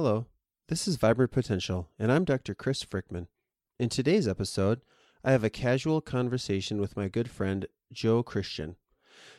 [0.00, 0.26] Hello,
[0.68, 2.54] this is Vibrant Potential, and I'm Dr.
[2.54, 3.26] Chris Frickman.
[3.80, 4.80] In today's episode,
[5.24, 8.76] I have a casual conversation with my good friend Joe Christian.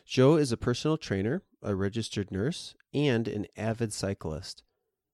[0.04, 4.62] Joe is a personal trainer, a registered nurse, and an avid cyclist.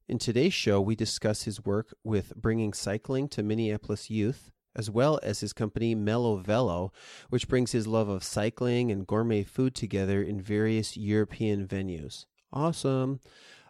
[0.08, 5.20] In today's show, we discuss his work with bringing cycling to Minneapolis youth, as well
[5.22, 6.92] as his company Mellow Velo,
[7.30, 12.26] which brings his love of cycling and gourmet food together in various European venues.
[12.52, 13.20] Awesome!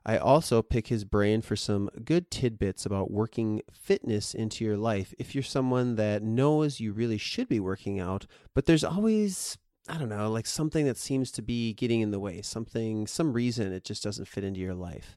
[0.08, 5.12] I also pick his brain for some good tidbits about working fitness into your life
[5.18, 9.58] if you're someone that knows you really should be working out, but there's always
[9.88, 13.32] I don't know, like something that seems to be getting in the way, something, some
[13.32, 15.16] reason it just doesn't fit into your life.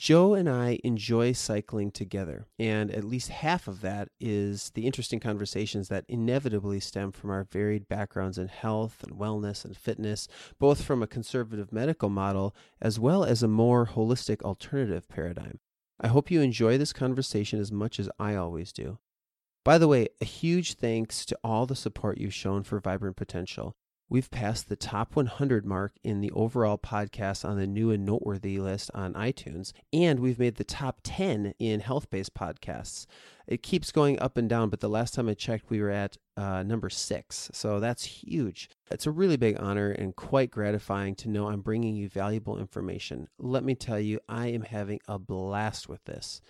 [0.00, 5.20] Joe and I enjoy cycling together, and at least half of that is the interesting
[5.20, 10.26] conversations that inevitably stem from our varied backgrounds in health and wellness and fitness,
[10.58, 15.58] both from a conservative medical model as well as a more holistic alternative paradigm.
[16.00, 19.00] I hope you enjoy this conversation as much as I always do.
[19.66, 23.76] By the way, a huge thanks to all the support you've shown for Vibrant Potential.
[24.10, 28.58] We've passed the top 100 mark in the overall podcast on the new and noteworthy
[28.58, 33.06] list on iTunes, and we've made the top 10 in health based podcasts.
[33.46, 36.16] It keeps going up and down, but the last time I checked, we were at
[36.36, 37.50] uh, number six.
[37.52, 38.68] So that's huge.
[38.90, 43.28] It's a really big honor and quite gratifying to know I'm bringing you valuable information.
[43.38, 46.40] Let me tell you, I am having a blast with this.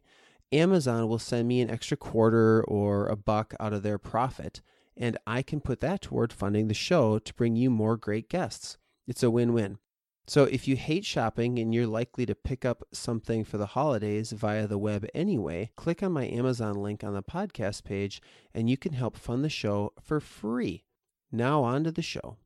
[0.50, 4.62] Amazon will send me an extra quarter or a buck out of their profit
[4.98, 8.76] and I can put that toward funding the show to bring you more great guests.
[9.06, 9.78] It's a win win.
[10.26, 14.32] So if you hate shopping and you're likely to pick up something for the holidays
[14.32, 18.20] via the web anyway, click on my Amazon link on the podcast page
[18.52, 20.84] and you can help fund the show for free.
[21.32, 22.36] Now on to the show.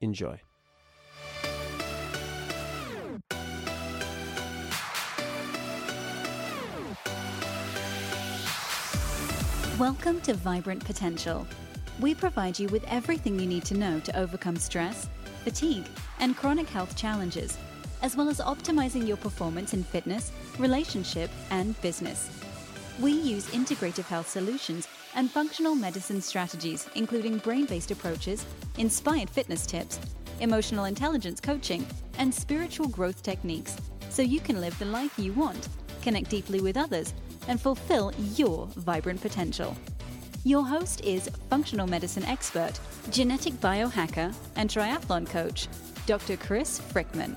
[0.00, 0.40] Enjoy.
[9.78, 11.46] Welcome to Vibrant Potential
[12.00, 15.08] we provide you with everything you need to know to overcome stress,
[15.44, 15.86] fatigue,
[16.20, 17.56] and chronic health challenges,
[18.02, 22.30] as well as optimizing your performance in fitness, relationship, and business.
[23.00, 28.44] We use integrative health solutions and functional medicine strategies, including brain based approaches,
[28.76, 29.98] inspired fitness tips,
[30.40, 31.86] emotional intelligence coaching,
[32.18, 33.76] and spiritual growth techniques,
[34.10, 35.68] so you can live the life you want,
[36.02, 37.14] connect deeply with others,
[37.48, 39.76] and fulfill your vibrant potential.
[40.46, 42.78] Your host is functional medicine expert,
[43.10, 45.66] genetic biohacker, and triathlon coach,
[46.06, 46.36] Dr.
[46.36, 47.36] Chris Frickman.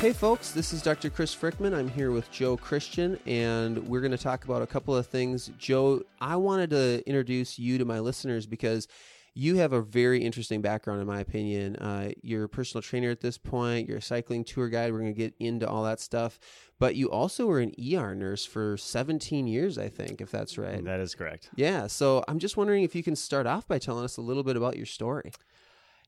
[0.00, 1.10] Hey folks, this is Dr.
[1.10, 1.72] Chris Frickman.
[1.72, 5.52] I'm here with Joe Christian, and we're going to talk about a couple of things.
[5.58, 8.88] Joe, I wanted to introduce you to my listeners because
[9.34, 11.76] you have a very interesting background, in my opinion.
[11.76, 13.88] Uh, you're a personal trainer at this point.
[13.88, 14.92] You're a cycling tour guide.
[14.92, 16.38] We're going to get into all that stuff.
[16.78, 20.84] But you also were an ER nurse for 17 years, I think, if that's right.
[20.84, 21.48] That is correct.
[21.56, 21.86] Yeah.
[21.86, 24.56] So I'm just wondering if you can start off by telling us a little bit
[24.56, 25.32] about your story.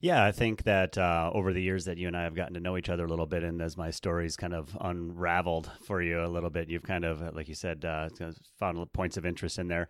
[0.01, 2.61] Yeah, I think that uh, over the years that you and I have gotten to
[2.61, 6.23] know each other a little bit, and as my story's kind of unraveled for you
[6.23, 8.11] a little bit, you've kind of, like you said, uh,
[8.59, 9.89] found points of interest in there.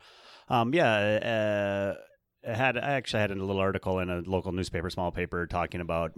[0.48, 2.00] Um, yeah, uh,
[2.44, 6.12] had I actually had a little article in a local newspaper, small paper, talking about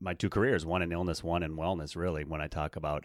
[0.00, 1.96] my two careers: one in illness, one in wellness.
[1.96, 3.04] Really, when I talk about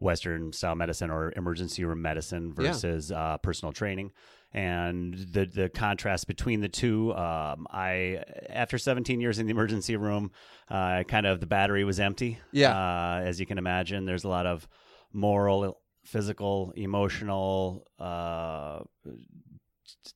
[0.00, 3.34] Western style medicine or emergency room medicine versus yeah.
[3.34, 4.12] uh, personal training,
[4.52, 7.14] and the the contrast between the two.
[7.14, 10.32] Um, I after 17 years in the emergency room,
[10.68, 12.38] uh, kind of the battery was empty.
[12.50, 14.66] Yeah, uh, as you can imagine, there's a lot of
[15.12, 18.80] moral, physical, emotional uh,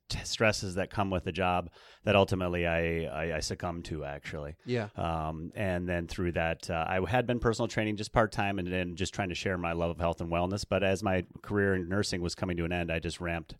[0.09, 1.71] t- stresses that come with the job
[2.05, 4.56] that ultimately I, I, I succumbed to actually.
[4.65, 4.88] Yeah.
[4.97, 8.73] Um, and then through that, uh, I had been personal training just part time and
[8.73, 10.65] then just trying to share my love of health and wellness.
[10.69, 13.55] But as my career in nursing was coming to an end, I just ramped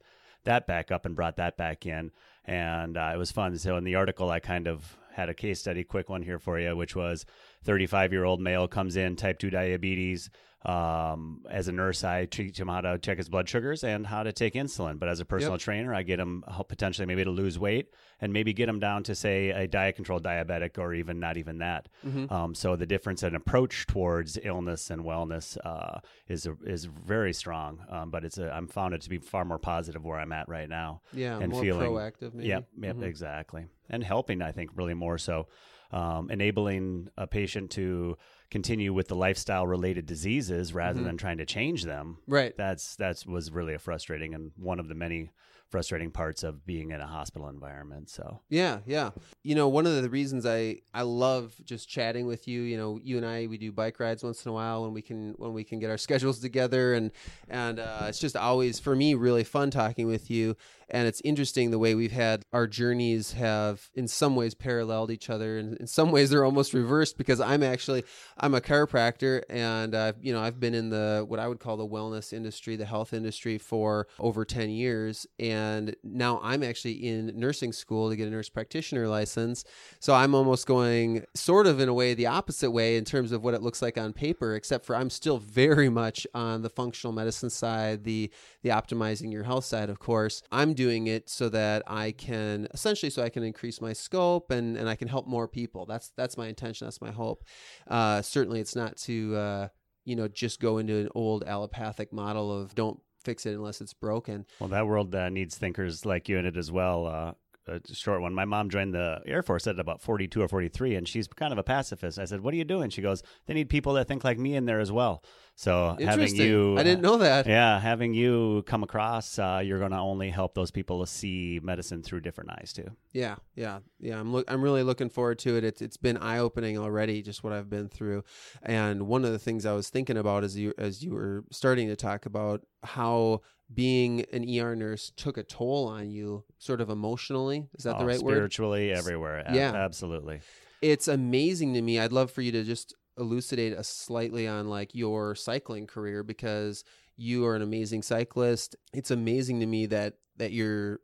[0.44, 2.11] that back up and brought that back in.
[2.44, 3.56] And uh, it was fun.
[3.58, 6.58] So in the article, I kind of had a case study, quick one here for
[6.58, 7.25] you, which was
[7.64, 10.31] 35 year old male comes in, type 2 diabetes.
[10.66, 14.22] Um, as a nurse, I teach him how to check his blood sugars and how
[14.22, 14.99] to take insulin.
[14.99, 15.61] But as a personal Yep.
[15.61, 19.14] trainer, I get him potentially maybe to lose weight and maybe get him down to
[19.14, 21.90] say a diet controlled diabetic or even not even that.
[22.06, 22.32] Mm-hmm.
[22.32, 27.81] Um, so the difference in approach towards illness and wellness uh, is is very strong.
[27.90, 30.49] Um, but it's a, I'm found it to be far more positive where I'm at
[30.49, 31.02] right now.
[31.12, 31.40] Yeah.
[31.40, 32.32] and more feeling- proactive.
[32.32, 32.49] Maybe.
[32.49, 33.02] Yep, yep, Mhm.
[33.02, 33.67] exactly.
[33.90, 35.46] And helping, I think, really more so,
[35.92, 38.16] um, enabling a patient to
[38.50, 41.04] continue with the lifestyle related diseases rather Mhm.
[41.04, 42.19] than trying to change them.
[42.26, 42.56] Right.
[42.56, 45.31] That's that's was really a frustrating and one of the many
[45.70, 48.08] frustrating parts of being in a hospital environment.
[48.08, 49.10] So Yeah, yeah.
[49.42, 52.60] You know, one of the reasons I I love just chatting with you.
[52.62, 55.02] You know, you and I we do bike rides once in a while when we
[55.02, 57.10] can when we can get our schedules together, and
[57.48, 60.54] and uh, it's just always for me really fun talking with you.
[60.90, 65.31] And it's interesting the way we've had our journeys have in some ways paralleled each
[65.31, 68.04] other, and in some ways they're almost reversed because I'm actually
[68.36, 71.76] I'm a chiropractor, and I've you know I've been in the what I would call
[71.76, 77.32] the wellness industry, the health industry for over ten years, and now I'm actually in
[77.38, 79.64] nursing school to get a nurse practitioner license.
[80.00, 83.42] So I'm almost going sort of in a way the opposite way in terms of
[83.42, 87.12] what it looks like on paper, except for I'm still very much on the functional
[87.12, 88.31] medicine side, the
[88.62, 90.42] the optimizing your health side, of course.
[90.50, 94.76] I'm doing it so that I can essentially so I can increase my scope and
[94.76, 95.86] and I can help more people.
[95.86, 96.86] That's that's my intention.
[96.86, 97.44] That's my hope.
[97.88, 99.68] Uh, certainly, it's not to uh,
[100.04, 103.94] you know just go into an old allopathic model of don't fix it unless it's
[103.94, 104.44] broken.
[104.60, 107.34] Well, that world uh, needs thinkers like you in it as well.
[107.66, 108.34] A short one.
[108.34, 111.58] My mom joined the Air Force at about 42 or 43, and she's kind of
[111.58, 112.19] a pacifist.
[112.19, 112.90] I said, What are you doing?
[112.90, 115.22] She goes, They need people that think like me in there as well.
[115.56, 116.76] So having you.
[116.76, 117.46] I didn't know that.
[117.46, 122.02] Yeah, having you come across, uh, you're going to only help those people see medicine
[122.02, 122.90] through different eyes too.
[123.12, 124.19] Yeah, yeah, yeah.
[124.19, 124.50] I'm look.
[124.50, 125.64] I'm really looking forward to it.
[125.64, 128.25] It's it's been eye opening already, just what I've been through.
[128.62, 131.88] And one of the things I was thinking about as you as you were starting
[131.88, 136.90] to talk about how being an ER nurse took a toll on you, sort of
[136.90, 137.69] emotionally.
[137.76, 138.32] Is that the Oh, right word?
[138.34, 139.43] Spiritually, everywhere.
[139.46, 139.72] A- Yeah.
[139.75, 140.40] absolutely.
[140.82, 141.99] It's amazing to me.
[141.99, 146.84] I'd love for you to just elucidate us slightly on like your cycling career because
[147.16, 148.76] you are an amazing cyclist.
[148.93, 151.00] It's amazing to me that that you're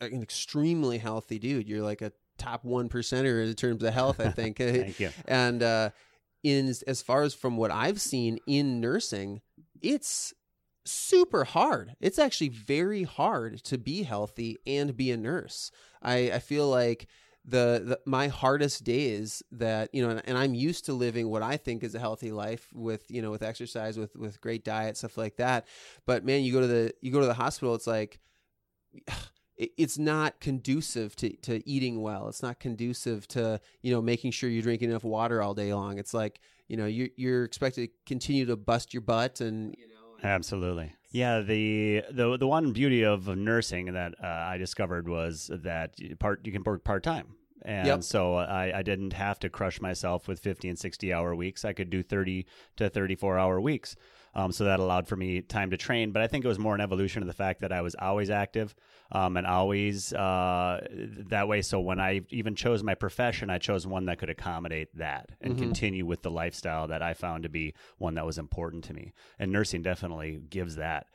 [0.00, 1.68] an extremely healthy dude.
[1.68, 4.56] You're like a top one percenter in terms of health, I think.
[4.58, 5.10] Thank you.
[5.26, 5.90] and uh,
[6.42, 9.40] in as far as from what I've seen in nursing,
[9.82, 10.32] it's
[10.84, 11.96] super hard.
[12.00, 15.70] It's actually very hard to be healthy and be a nurse.
[16.02, 17.08] I, I feel like
[17.46, 21.42] the, the my hardest days that you know and, and I'm used to living what
[21.42, 24.96] I think is a healthy life with you know with exercise with with great diet
[24.96, 25.66] stuff like that
[26.06, 28.18] but man you go to the you go to the hospital it's like
[29.56, 32.28] it's not conducive to, to eating well.
[32.28, 35.98] It's not conducive to you know making sure you're drinking enough water all day long.
[35.98, 39.88] It's like you know you're you're expected to continue to bust your butt and you
[39.88, 39.93] know
[40.24, 40.92] Absolutely.
[41.10, 46.16] Yeah, the the the one beauty of nursing that uh, I discovered was that you-
[46.16, 47.36] part you can work part time.
[47.62, 48.02] And Yep.
[48.02, 51.64] so I, I didn't have to crush myself with 50 and 60 hour weeks.
[51.64, 52.44] I could do 30
[52.76, 53.96] to 34 hour weeks.
[54.34, 56.10] Um, so that allowed for me time to train.
[56.12, 58.30] But I think it was more an evolution of the fact that I was always
[58.30, 58.74] active
[59.12, 60.86] um, and always uh,
[61.30, 61.62] that way.
[61.62, 65.54] So when I even chose my profession, I chose one that could accommodate that and
[65.54, 65.58] Mhm.
[65.58, 69.12] continue with the lifestyle that I found to be one that was important to me.
[69.38, 71.06] And nursing definitely gives that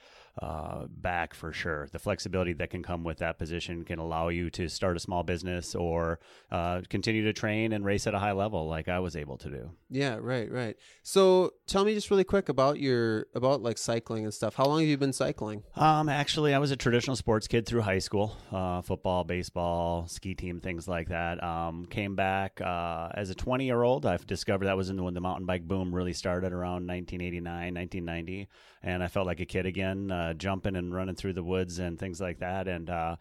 [0.41, 1.87] uh, back for sure.
[1.91, 5.23] The flexibility that can come with that position can allow you to start a small
[5.23, 6.19] business or
[6.51, 9.49] uh, continue to train and race at a high level, like I was able to
[9.49, 9.71] do.
[9.89, 10.75] yeah right right.
[11.03, 14.55] So tell me just really quick about your about like cycling and stuff.
[14.55, 15.63] How long have you been cycling?
[15.75, 20.35] Um, actually, I was a traditional sports kid through high school, uh, football, baseball, ski
[20.35, 21.43] team, things like that.
[21.43, 24.05] Um, came back uh, as a 20 year old.
[24.05, 28.47] I've discovered that was in when the mountain bike boom really started around 1989, 1990,
[28.83, 31.99] and I felt like a kid again, uh, jumping and running through the woods and
[31.99, 32.67] things like that.
[32.67, 33.15] And uh,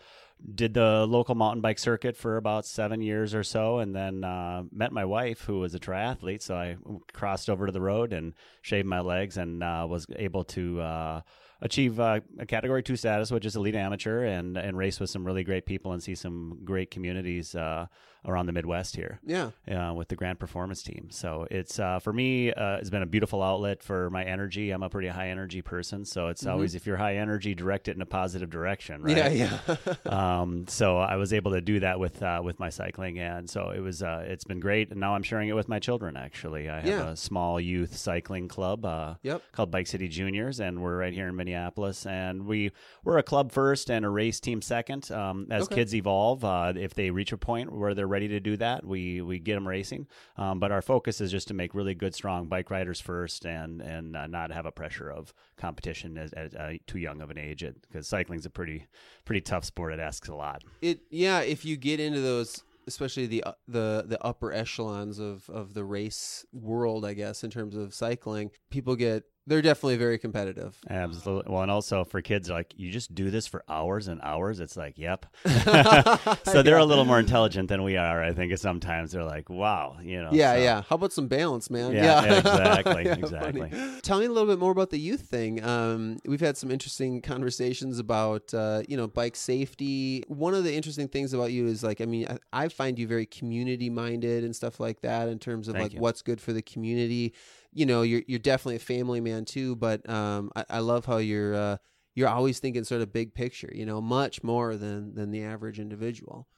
[0.55, 4.63] did the local mountain bike circuit for about seven years or so, and then uh,
[4.73, 6.43] met my wife, who was a triathlete.
[6.43, 6.77] So I
[7.13, 10.81] crossed over to the road and shaved my legs, and uh, was able to.
[10.81, 11.21] Uh,
[11.61, 15.25] achieve uh, a category two status, which is elite amateur, and and race with some
[15.25, 17.87] really great people and see some great communities uh,
[18.27, 19.21] around the Midwest here.
[19.25, 19.51] Yeah.
[19.71, 23.07] Uh, with the Grand Performance team, so it's uh, for me, uh, it's been a
[23.07, 24.71] beautiful outlet for my energy.
[24.71, 27.97] I'm a pretty high energy person, so it's always if you're high energy, direct it
[27.97, 29.17] in a positive direction, right?
[29.33, 29.95] Yeah, yeah.
[30.07, 33.71] um, so I was able to do that with uh, with my cycling, and so
[33.71, 34.91] it was uh, it's been great.
[34.91, 36.17] And now I'm sharing it with my children.
[36.17, 37.09] Actually, I have Yeah.
[37.11, 39.43] a small youth cycling club uh, Yep.
[39.53, 42.07] called Bike City Juniors, and we're right here in Minneapolis.
[42.07, 42.73] And we
[43.05, 45.11] we're a club first and a race team second.
[45.11, 45.77] Um, as Okay.
[45.77, 49.21] kids evolve, uh, if they reach a point where they're ready to do that, we
[49.21, 50.07] we get them racing.
[50.37, 53.81] Um, but our focus is just to make really good, strong bike riders first, and
[53.81, 57.39] and uh, not have a pressure of competition at, at uh, too young of an
[57.39, 57.65] age.
[57.83, 58.87] Because cycling's a pretty
[59.25, 59.93] pretty tough sport.
[59.93, 60.65] It asks a lot.
[60.83, 65.49] it yeah if you get into those especially the uh, the the upper echelons of
[65.51, 70.19] of the race world i guess in terms of cycling people get they're definitely very
[70.19, 71.53] competitive Absolutely.
[71.53, 74.61] Well, and also for kids, like you just do this for hours and hours.
[74.61, 75.27] It's like, yep.
[76.45, 78.23] so they're a little more intelligent than we are.
[78.23, 80.31] I think sometimes they're like, wow, you know.
[80.33, 83.71] yeah so- yeah how about some balance man Yeah, yeah, exactly, Yeah, exactly.
[83.71, 84.01] funny.
[84.03, 87.21] tell me a little bit more about the youth thing um, we've had some interesting
[87.23, 91.83] conversations about uh, you know bike safety one of the interesting things about you is
[91.83, 95.39] like i mean i, I find you very community minded and stuff like that in
[95.39, 96.01] terms of Thank like you.
[96.01, 97.35] what's good for the community
[97.79, 101.19] you know you're you're definitely a family man too but um, I, I love how
[101.19, 101.77] you're uh,
[102.15, 105.79] you're always thinking sort of big picture you know much more than than the average
[105.79, 106.49] individual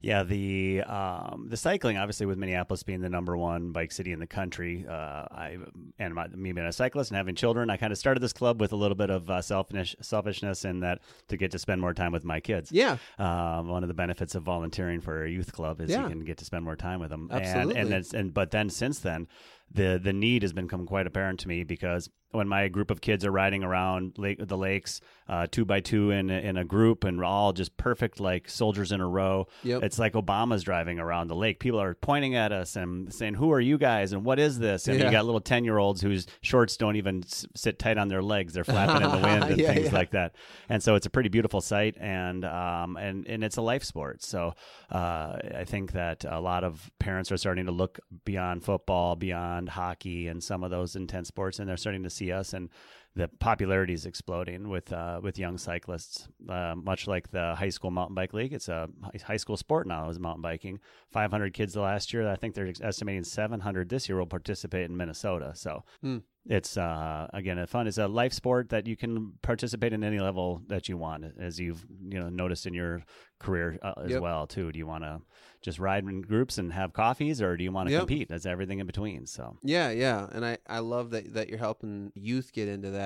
[0.00, 4.20] Yeah, the um, the cycling, obviously, with Minneapolis being the number one bike city in
[4.20, 5.56] the country, uh, I
[5.98, 8.60] and my, me being a cyclist and having children, I kind of started this club
[8.60, 11.94] with a little bit of uh, selfish selfishness in that to get to spend more
[11.94, 12.70] time with my kids.
[12.70, 16.02] yeah Um, one of the benefits of volunteering for a youth club is Yeah.
[16.02, 17.28] you can get to spend more time with them.
[17.32, 17.80] Absolutely.
[17.80, 19.26] And and, and but then since then,
[19.72, 23.24] the the need has become quite apparent to me because when my group of kids
[23.24, 27.02] are riding around lake, the lakes, uh, two by two in a- in a group,
[27.04, 29.46] and we're all just perfect like soldiers in a row.
[29.64, 29.82] Yep.
[29.84, 31.58] It's like Obama's driving around the lake.
[31.60, 34.12] People are pointing at us and saying, "Who are you guys?
[34.12, 35.06] And what is this?" And Yeah.
[35.06, 38.22] you got little ten year olds whose shorts don't even s- sit tight on their
[38.22, 39.94] legs; they're flapping in the wind and Yeah, things yeah.
[39.94, 40.34] like that.
[40.68, 44.22] And so it's a pretty beautiful sight, and um, and and it's a life sport.
[44.22, 44.54] So
[44.92, 49.70] uh, I think that a lot of parents are starting to look beyond football, beyond
[49.70, 52.70] hockey, and some of those intense sports, and they're starting to see us and.
[53.16, 57.90] The popularity is exploding with uh, with young cyclists, uh, much like the high school
[57.90, 58.52] mountain bike league.
[58.52, 58.88] It's a
[59.24, 60.10] high school sport now.
[60.10, 60.78] Is mountain biking.
[61.12, 62.28] 500 kids the last year.
[62.28, 65.52] I think they're estimating 700 this year will participate in Minnesota.
[65.54, 66.18] So Hmm.
[66.44, 67.86] it's uh, again a fun.
[67.86, 71.58] It's a life sport that you can participate in any level that you want, as
[71.58, 73.02] you've you know noticed in your
[73.38, 74.20] career uh, as Yep.
[74.20, 74.72] well too.
[74.72, 75.20] Do you want to
[75.62, 78.00] just ride in groups and have coffees, or do you want to Yep.
[78.00, 78.28] compete?
[78.28, 79.24] That's everything in between.
[79.26, 83.05] So Yeah, yeah, and I I love that that you're helping youth get into that.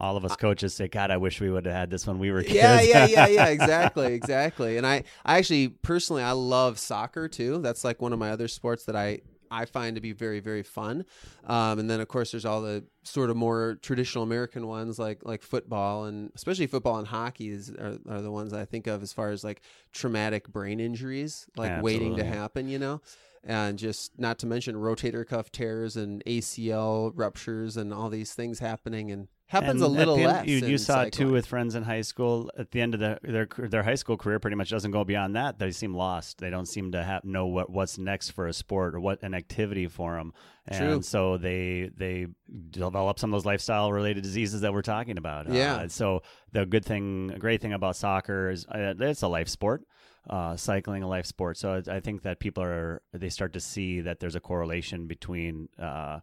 [0.00, 2.30] All of us coaches say, "God, I wish we would have had this when we
[2.30, 4.76] were kids." Yeah, yeah, yeah, yeah, exactly, exactly.
[4.76, 7.58] And I I actually personally I love soccer too.
[7.58, 9.20] That's like one of my other sports that I
[9.50, 11.04] I find to be very very fun.
[11.46, 15.20] Um, and then of course there's all the sort of more traditional American ones like
[15.24, 19.02] like football and especially football and hockey is, are, are the ones I think of
[19.02, 19.60] as far as like
[19.92, 22.68] traumatic brain injuries like waiting to happen.
[22.68, 23.00] You know.
[23.46, 28.58] And just not to mention rotator cuff tears and ACL ruptures and all these things
[28.58, 30.46] happening and happens And a little end- less.
[30.46, 32.50] You, you saw it too with friends in high school.
[32.56, 35.36] At the end of the, their their high school career, pretty much doesn't go beyond
[35.36, 35.58] that.
[35.58, 36.38] They seem lost.
[36.38, 39.34] They don't seem to have know what what's next for a sport or what an
[39.34, 40.32] activity for them.
[40.66, 41.02] And True.
[41.02, 42.28] so they they
[42.70, 45.50] develop some of those lifestyle related diseases that we're talking about.
[45.50, 45.74] Yeah.
[45.76, 46.22] Uh, so
[46.52, 49.84] the good thing, great thing about soccer is uh, it's a life sport.
[50.28, 53.60] Uh, cycling a life sport, so I I think that people are they start to
[53.60, 56.20] see that there's a correlation between uh,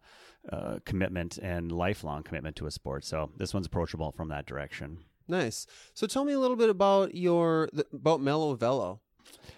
[0.51, 3.05] uh, commitment and lifelong commitment to a sport.
[3.05, 4.97] So this one's approachable from that direction.
[5.27, 5.67] Nice.
[5.93, 9.01] So tell me a little bit about your about Mellow Velo.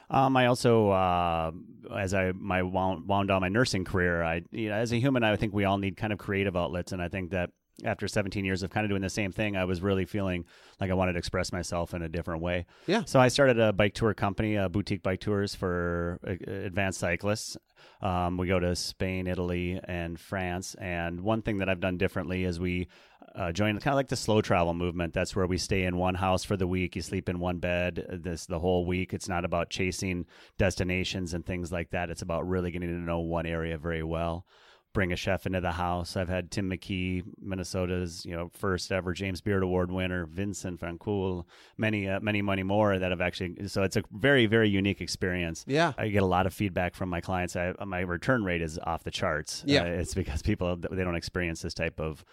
[0.10, 1.52] Um, I also, uh,
[1.96, 5.24] as I my wound, wound down my nursing career, I you know, as a human,
[5.24, 7.52] I think we all need kind of creative outlets, and I think that
[7.84, 10.46] after 17 years of kind of doing the same thing, I was really feeling
[10.80, 12.66] like I wanted to express myself in a different way.
[12.86, 13.04] Yeah.
[13.06, 17.58] So I started a bike tour company, uh, boutique bike tours for uh, advanced cyclists.
[18.02, 20.76] Um, we go to Spain, Italy, and France.
[20.76, 22.88] And one thing that I've done differently is we
[23.36, 25.14] uh, join kind of like the slow travel movement.
[25.14, 26.96] That's where we stay in one house for the week.
[26.96, 29.14] You sleep in one bed uh, this the whole week.
[29.14, 30.26] It's not about chasing
[30.58, 32.10] destinations and things like that.
[32.10, 34.46] It's about really getting to know one area very well.
[34.94, 36.16] Bring a chef into the house.
[36.16, 41.48] I've had Tim McKee, Minnesota's you know first ever James Beard Award winner, Vincent Francoual,
[41.78, 43.68] many uh, many many more that have actually.
[43.68, 45.66] So it's a very very unique experience.
[45.68, 45.94] Yeah.
[45.98, 47.56] I get a lot of feedback from my clients.
[47.56, 49.64] I, my return rate is off the charts.
[49.66, 49.82] Yeah.
[49.82, 52.24] Uh, it's because people they don't experience this type of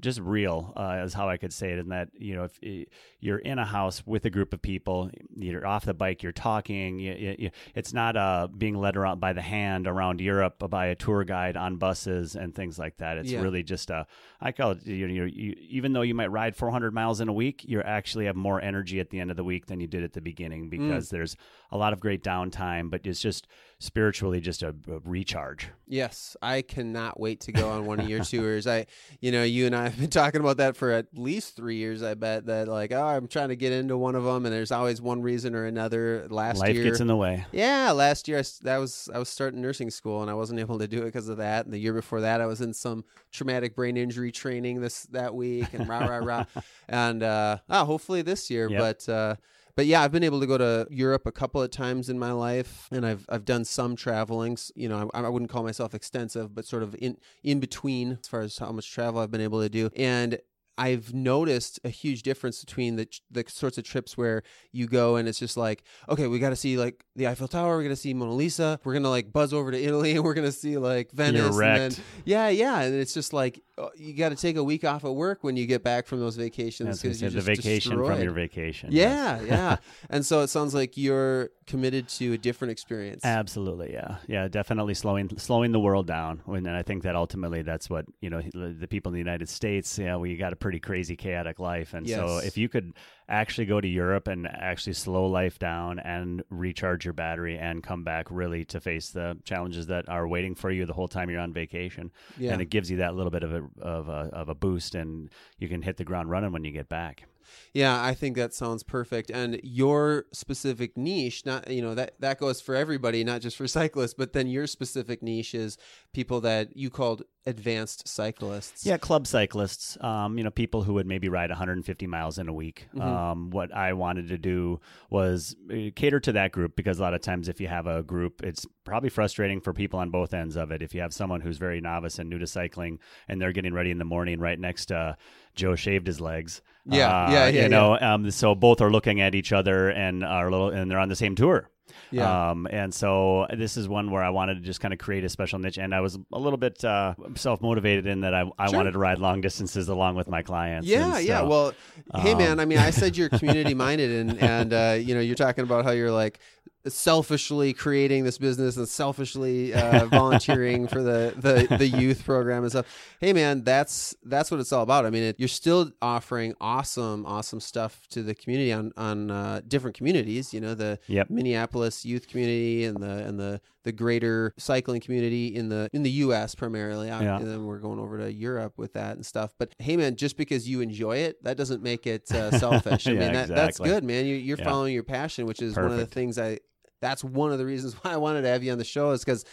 [0.00, 1.78] just real uh, is how I could say it.
[1.78, 2.84] In that you know, if eh,
[3.20, 6.98] you're in a house with a group of people, you're off the bike, you're talking.
[6.98, 10.94] You, you, it's not uh, being led around by the hand around Europe by a
[10.94, 13.18] tour guide on buses and things like that.
[13.18, 13.40] It's Yeah.
[13.40, 14.06] really just a
[14.40, 14.86] I call it.
[14.86, 18.26] You, you, you, even though you might ride 400 miles in a week, you actually
[18.26, 20.68] have more energy at the end of the week than you did at the beginning
[20.68, 21.36] because there's
[21.70, 23.46] a lot of great downtime, but it's just
[23.78, 25.68] spiritually just a, a recharge.
[25.86, 28.66] Yes, I cannot wait to go on one of your tours.
[28.66, 28.86] I,
[29.20, 32.02] you know, you and I have been talking about that for at least three years.
[32.02, 34.72] I bet that like, oh, I'm trying to get into one of them, and there's
[34.72, 36.26] always one reason or another.
[36.30, 37.44] Last year Life year, gets in the way.
[37.52, 40.78] yeah, last year I that was I was starting nursing school, and I wasn't able
[40.78, 41.64] to do it because of that.
[41.66, 45.34] And the year before that, I was in some traumatic brain injury training this that
[45.34, 46.44] week, and rah rah rah.
[46.88, 48.80] And uh, ah, hopefully this year, Yep.
[48.80, 49.08] but.
[49.12, 49.36] Uh,
[49.76, 52.32] but yeah, I've been able to go to Europe a couple of times in my
[52.32, 54.56] life, and I've I've done some traveling.
[54.74, 58.28] You know, I, I wouldn't call myself extensive, but sort of in in between as
[58.28, 59.90] far as how much travel I've been able to do.
[59.96, 60.38] And
[60.76, 65.28] I've noticed a huge difference between the the sorts of trips where you go and
[65.28, 68.14] it's just like, okay, we got to see like the Eiffel Tower, we're gonna see
[68.14, 71.54] Mona Lisa, we're gonna like buzz over to Italy, and we're gonna see like Venice,
[71.54, 74.62] You're and then yeah, yeah, and it's just like Uh, you got to take a
[74.62, 77.18] week off of work when you get back from those vacations That's what I because
[77.18, 78.90] said, the just vacation from your vacation.
[78.92, 79.42] yes.
[79.42, 79.76] Yeah, yeah.
[80.10, 83.24] And so it sounds like you're committed to a different experience.
[83.24, 86.40] Absolutely, yeah, yeah, definitely slowing slowing the world down.
[86.46, 89.48] And I think that ultimately that's what you know the the people in the United
[89.48, 89.98] States.
[89.98, 92.92] Yeah, we got a pretty crazy, chaotic life, and so if you could
[93.28, 98.04] actually go to Europe and actually slow life down and recharge your battery and come
[98.04, 101.40] back really to face the challenges that are waiting for you the whole time you're
[101.40, 102.52] on vacation, Yeah.
[102.52, 105.30] and it gives you that little bit of a of a of a boost, and
[105.58, 107.24] you can hit the ground running when you get back.
[107.72, 109.30] Yeah, I think that sounds perfect.
[109.30, 113.66] And your specific niche, not you know that that goes for everybody, not just for
[113.68, 114.14] cyclists.
[114.14, 115.78] But then your specific niche is
[116.12, 118.86] people that you called advanced cyclists.
[118.86, 119.98] Yeah, club cyclists.
[120.02, 122.88] Um, you know, people who would maybe ride 150 miles in a week.
[122.94, 123.02] Mm-hmm.
[123.02, 127.14] Um, what I wanted to do was uh, cater to that group because a lot
[127.14, 130.56] of times, if you have a group, it's probably frustrating for people on both ends
[130.56, 130.82] of it.
[130.82, 132.98] If you have someone who's very novice and new to cycling,
[133.28, 135.16] and they're getting ready in the morning right next to
[135.54, 136.62] Joe shaved his legs.
[136.86, 140.22] Yeah, uh, yeah, yeah, You know, um, so both are looking at each other and
[140.24, 141.70] are a little, and they're on the same tour.
[142.10, 142.50] Yeah.
[142.50, 145.28] Um, and so this is one where I wanted to just kind of create a
[145.28, 148.68] special niche, and I was a little bit uh, self motivated in that I, I
[148.68, 148.76] Sure.
[148.78, 150.86] wanted to ride long distances along with my clients.
[150.86, 151.40] Yeah, And yeah.
[151.40, 151.72] so- Well,
[152.16, 152.60] hey, um, man.
[152.60, 155.84] I mean, I said you're community minded, and and uh, you know, you're talking about
[155.84, 156.38] how you're like
[156.86, 162.70] selfishly creating this business and selfishly uh, volunteering for the, the the youth program and
[162.72, 162.86] stuff.
[163.20, 165.06] Hey, man, that's that's what it's all about.
[165.06, 169.60] I mean, it, you're still offering awesome, awesome stuff to the community on on uh,
[169.66, 170.52] different communities.
[170.54, 171.30] You know, the Yep.
[171.30, 176.10] Minneapolis youth community and the and the the greater cycling community in the in the
[176.10, 176.54] U.S.
[176.54, 177.08] primarily.
[177.08, 177.36] Yeah.
[177.36, 179.52] And then we're going over to Europe with that and stuff.
[179.58, 183.06] But hey, man, just because you enjoy it, that doesn't make it uh, selfish.
[183.06, 184.24] I Yeah, mean, that, that's good, man.
[184.26, 184.64] You, you're Yeah.
[184.64, 186.58] following your passion, which is one of the things I.
[187.00, 189.24] That's one of the reasons why I wanted to have you on the show is
[189.24, 189.44] because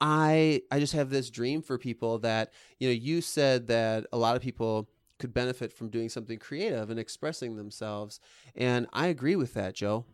[0.00, 4.18] I I just have this dream for people that you know you said that a
[4.18, 8.20] lot of people could benefit from doing something creative and expressing themselves,
[8.54, 10.04] and I agree with that, Joe.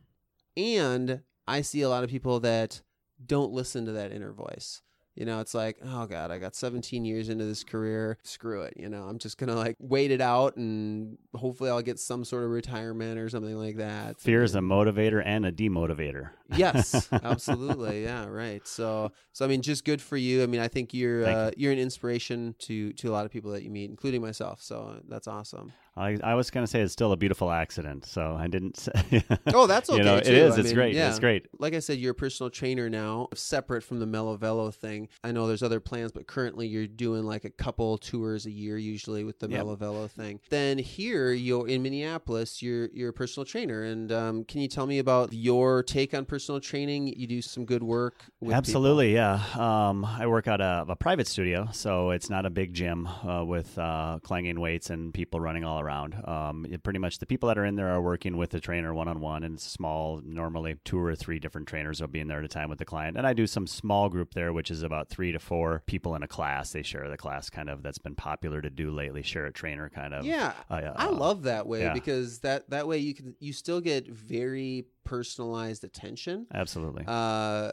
[0.56, 2.82] And I see a lot of people that
[3.24, 4.82] don't listen to that inner voice.
[5.14, 8.18] You know, it's like, oh God, I got 17 years into this career.
[8.22, 8.74] Screw it.
[8.76, 12.44] You know, I'm just gonna like wait it out, and hopefully I'll get some sort
[12.44, 14.20] of retirement or something like that.
[14.20, 16.30] fear is a motivator and a demotivator.
[16.54, 18.04] yes, absolutely.
[18.04, 18.66] Yeah, right.
[18.66, 20.42] So, so I mean, just good for you.
[20.42, 21.68] I mean, I think you're uh, you.
[21.68, 24.62] are an inspiration to to a lot of people that you meet, including myself.
[24.62, 25.72] So uh, that's awesome.
[25.96, 29.24] I, I was going to say it's still a beautiful accident, so I didn't say.
[29.54, 29.98] Oh, that's okay.
[29.98, 30.30] you know, too.
[30.30, 30.54] it is.
[30.56, 30.94] I it's mean, great.
[30.94, 31.10] yeah.
[31.10, 31.46] It's great.
[31.58, 35.08] like I said, you're a personal trainer now, separate from the Mellow Velo thing.
[35.22, 38.78] I know there's other plans, but currently you're doing like a couple tours a year,
[38.78, 39.58] usually with the Yep.
[39.58, 40.40] Mellow Velo thing.
[40.48, 42.62] Then here, you're in Minneapolis.
[42.62, 46.24] You're you're a personal trainer, and um, can you tell me about your take on
[46.24, 47.08] personal training?
[47.08, 48.24] You do some good work.
[48.40, 49.42] With Absolutely, yeah.
[49.54, 53.44] Um, I work out of a private studio, so it's not a big gym uh,
[53.44, 56.14] with uh, clanging weights and people running all around.
[56.24, 58.94] Um, it pretty much the people that are in there are working with the trainer
[58.94, 60.20] one on one, and it's small.
[60.24, 62.84] Normally, two or three different trainers will be in there at a time with the
[62.84, 66.14] client, and I do some small group there, which is about three to four people
[66.14, 66.72] in a class.
[66.72, 69.22] They share the class, kind of that's been popular to do lately.
[69.22, 70.24] Share a trainer, kind of.
[70.24, 71.92] Yeah, Uh, yeah, I uh, love that way yeah.
[71.92, 76.46] because that that way you can you still get very personalized attention.
[76.54, 77.04] Absolutely.
[77.06, 77.72] Uh,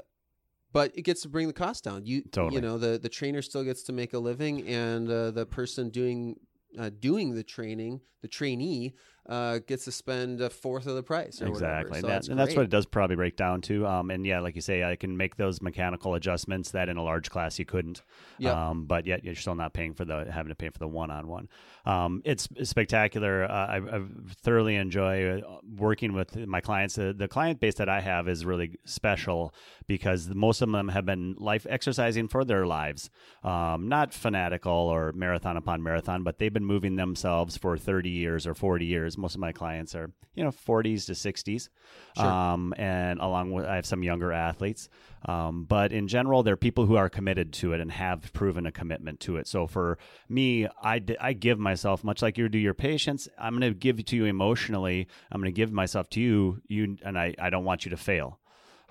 [0.72, 2.06] but it gets to bring the cost down.
[2.06, 2.56] You Totally.
[2.56, 5.90] you know the the trainer still gets to make a living, and uh, the person
[5.90, 6.40] doing
[6.78, 8.94] uh, doing the training, the trainee,
[9.30, 11.40] uh, gets to spend a fourth of the price.
[11.40, 13.86] exactly, so that, that's and that's what it does probably break down to.
[13.86, 17.04] Um, and yeah, like you say, I can make those mechanical adjustments that in a
[17.04, 18.02] large class you couldn't.
[18.40, 18.56] Yep.
[18.56, 21.12] Um, but yet you're still not paying for the having to pay for the one
[21.12, 21.48] on one.
[21.86, 23.46] Um, it's spectacular.
[23.46, 24.02] Uh, I, I
[24.42, 26.96] thoroughly enjoy uh, working with my clients.
[26.96, 29.54] The, the client base that I have is really special
[29.86, 33.10] because most of them have been life exercising for their lives,
[33.44, 38.48] um, not fanatical or marathon upon marathon, but they've been moving themselves for 30 years
[38.48, 39.19] or 40 years.
[39.20, 41.70] Most of my clients are, you know, 40s to 60s.
[42.18, 42.26] Sure.
[42.26, 44.90] Um, and along with, I have some younger athletes.
[45.26, 48.72] Um, but in general, they're people who are committed to it and have proven a
[48.72, 49.48] commitment to it.
[49.48, 53.60] So for me, I, d- I give myself, much like you do your patients, I'm
[53.60, 55.08] going to give to you emotionally.
[55.32, 57.98] I'm going to give myself to you, you, and I, I don't want you to
[57.98, 58.40] fail.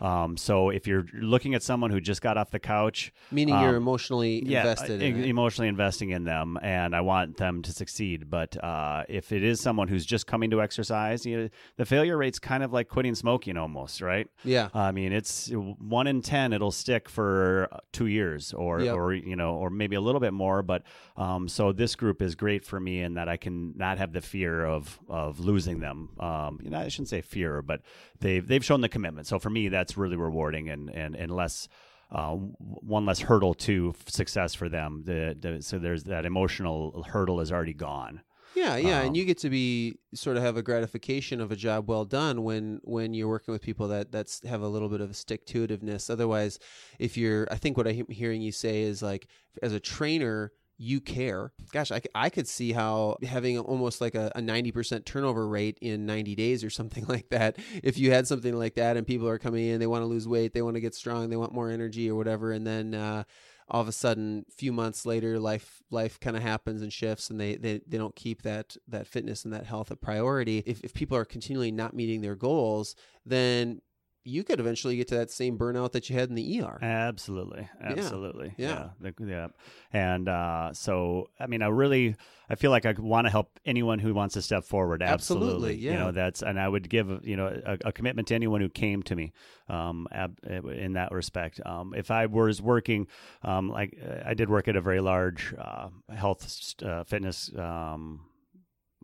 [0.01, 3.71] Um, so if you're looking at someone who just got off the couch, Meaning you're
[3.71, 5.27] um, emotionally invested e- in it.
[5.29, 8.31] emotionally investing in them, and I want them to succeed.
[8.31, 12.17] But uh, if it is someone who's just coming to exercise, you know, the failure
[12.17, 14.29] rate's kind of like quitting smoking, almost, right?
[14.45, 14.69] Yeah.
[14.75, 16.53] I mean, it's one in ten.
[16.53, 18.95] It'll stick for two years, or Yep.
[18.95, 20.63] or you know, or maybe a little bit more.
[20.63, 20.83] But
[21.17, 24.21] um, so this group is great for me in that I can not have the
[24.21, 26.11] fear of of losing them.
[26.21, 27.83] Um, you know, I shouldn't say fear, but
[28.21, 29.27] they've they've shown the commitment.
[29.27, 31.68] So for me, that's really rewarding and and and less.
[32.11, 35.03] Uh, one less hurdle to success for them.
[35.05, 38.22] The, the, so there's that emotional hurdle is already gone.
[38.55, 41.57] Yeah, yeah, Um, and you get to be sort of have a gratification of a
[41.57, 45.03] job well done when when you're working with people that that's have a little bit
[45.03, 46.09] of a stick to itiveness.
[46.09, 46.59] Otherwise,
[46.98, 49.29] if you're, I think what I'm hearing you say is like
[49.62, 50.53] as a trainer.
[50.81, 51.53] You care.
[51.73, 56.07] Gosh, I, I could see how having almost like a, a 90% turnover rate in
[56.07, 57.59] 90 days or something like that.
[57.83, 60.29] If you had something like that and people are coming in, they want to lose
[60.29, 63.25] weight, they want to get strong, they want more energy or whatever, and then uh,
[63.71, 67.41] all of a sudden few months later life life kind of happens and shifts and
[67.41, 70.95] they, they they don't keep that that fitness and that health a priority if, if
[70.95, 72.95] people are continually not meeting their goals
[73.27, 73.81] then
[74.29, 77.69] you could eventually get to that same burnout that you had in the ER Absolutely,
[77.81, 78.91] absolutely, yeah.
[79.03, 79.47] yeah, yeah.
[79.93, 82.14] And uh, so, I mean, I really,
[82.51, 85.03] I feel like I want to help anyone who wants to step forward.
[85.03, 85.93] Absolutely, Absolutely, yeah.
[85.93, 88.69] You know, that's, and I would give, you know, a, a commitment to anyone who
[88.69, 89.33] came to me,
[89.69, 91.61] um, ab, in that respect.
[91.64, 93.07] Um, if I was working,
[93.43, 97.51] um, like I did work at a very large uh, health uh, fitness.
[97.57, 98.21] Um,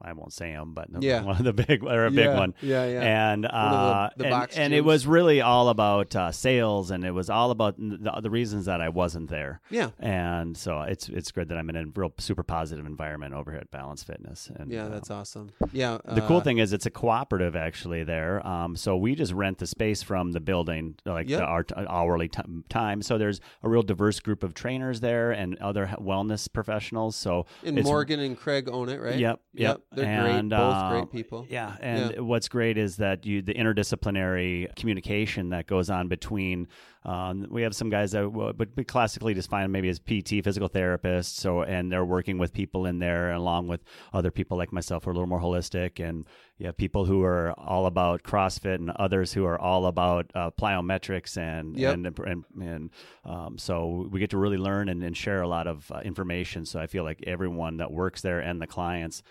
[0.02, 1.22] I won't say them, but Yeah.
[1.30, 4.24] one of the big or a big one yeah yeah and of the- uh, the
[4.24, 7.76] and, box and it was really all about uh, sales, and it was all about
[7.78, 9.60] the, the reasons that I wasn't there.
[9.70, 13.50] yeah And so it's it's good that I'm in a real super positive environment over
[13.50, 14.50] here at Balance Fitness.
[14.54, 18.04] And yeah uh, that's awesome yeah the cool uh, thing is it's a cooperative actually
[18.04, 18.44] there.
[18.46, 21.38] Um, so we just rent the space from the building, like Yep.
[21.40, 23.00] the, our t- hourly t- time.
[23.02, 27.16] So there's a real diverse group of trainers there and other wellness professionals.
[27.16, 29.80] So and Morgan and Craig own it right Yep, yep.
[29.94, 33.54] They're And, great both uh, great people Yeah, and what's great is that you the
[33.54, 36.68] interdisciplinary communication that goes on between.
[37.06, 40.70] Um, we have some guys that would would be classically defined maybe as PT, physical
[40.70, 45.04] therapists, so and they're working with people in there along with other people like myself
[45.04, 46.26] who are a little more holistic, and
[46.56, 50.50] you have people who are all about CrossFit and others who are all about uh,
[50.52, 51.94] plyometrics and Yep.
[51.94, 52.90] and and, and
[53.24, 56.64] um, so we get to really learn and, and share a lot of uh, information.
[56.64, 59.22] So I feel like everyone that works there and the clients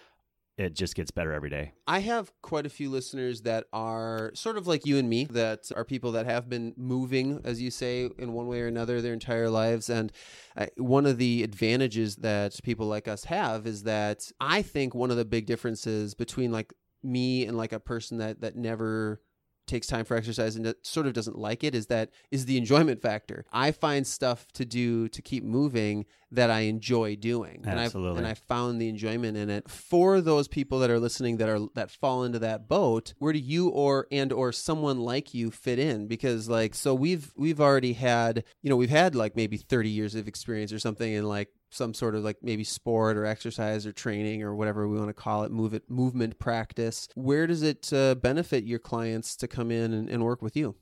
[0.58, 1.74] it just gets better every day.
[1.88, 5.72] I have quite a few listeners that are sort of like you and me, that
[5.76, 9.14] are people that have been moving, as you say, in one way or another their
[9.14, 9.90] entire lives.
[9.90, 10.12] And
[10.56, 15.10] uh, one of the advantages that people like us have is that I think one
[15.10, 19.22] of the big differences between like me and like a person that that never
[19.66, 23.02] takes time for exercise and sort of doesn't like it is that is the enjoyment
[23.02, 23.46] factor.
[23.52, 27.62] I find stuff to do to keep moving that I enjoy doing.
[27.64, 29.70] And I've, and I found the enjoyment in it.
[29.70, 33.40] For those people that are listening that are that fall into that boat, where do
[33.40, 36.08] you or and or someone like you fit in?
[36.08, 40.16] Because like so we've we've already had, you know, we've had like maybe 30 years
[40.16, 43.92] of experience or something and like some sort of like maybe sport or exercise or
[43.92, 47.08] training or whatever we want to call it, move it movement practice.
[47.16, 50.76] Where does it uh, benefit your clients to come in and, and work with you?